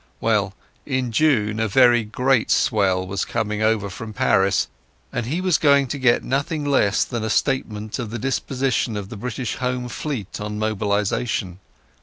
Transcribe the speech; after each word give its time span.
Well, 0.19 0.55
in 0.83 1.11
June 1.11 1.59
a 1.59 1.67
very 1.67 2.03
great 2.03 2.49
swell 2.49 3.05
was 3.05 3.23
coming 3.23 3.61
over 3.61 3.87
from 3.87 4.13
Paris, 4.13 4.67
and 5.13 5.27
he 5.27 5.41
was 5.41 5.59
going 5.59 5.85
to 5.89 5.99
get 5.99 6.23
nothing 6.23 6.65
less 6.65 7.03
than 7.03 7.23
a 7.23 7.29
statement 7.29 7.99
of 7.99 8.09
the 8.09 8.17
disposition 8.17 8.97
of 8.97 9.09
the 9.09 9.15
British 9.17 9.57
Home 9.57 9.87
Fleet 9.87 10.41
on 10.41 10.57
mobilization. 10.57 11.59